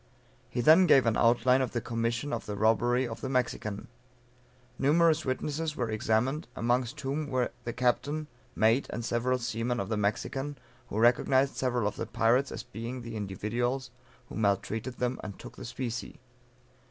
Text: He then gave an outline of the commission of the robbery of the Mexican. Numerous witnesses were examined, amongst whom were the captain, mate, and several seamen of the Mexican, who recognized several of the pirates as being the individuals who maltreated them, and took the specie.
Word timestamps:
He 0.49 0.61
then 0.61 0.87
gave 0.87 1.05
an 1.05 1.15
outline 1.15 1.61
of 1.61 1.73
the 1.73 1.79
commission 1.79 2.33
of 2.33 2.47
the 2.47 2.55
robbery 2.55 3.07
of 3.07 3.21
the 3.21 3.29
Mexican. 3.29 3.87
Numerous 4.79 5.25
witnesses 5.25 5.75
were 5.75 5.91
examined, 5.91 6.47
amongst 6.55 6.99
whom 7.01 7.27
were 7.27 7.51
the 7.65 7.71
captain, 7.73 8.25
mate, 8.55 8.87
and 8.89 9.05
several 9.05 9.37
seamen 9.37 9.79
of 9.79 9.89
the 9.89 9.97
Mexican, 9.97 10.57
who 10.89 10.97
recognized 10.97 11.55
several 11.55 11.87
of 11.87 11.97
the 11.97 12.07
pirates 12.07 12.51
as 12.51 12.63
being 12.63 13.03
the 13.03 13.15
individuals 13.15 13.91
who 14.27 14.33
maltreated 14.35 14.95
them, 14.97 15.19
and 15.23 15.37
took 15.37 15.55
the 15.55 15.65
specie. 15.65 16.19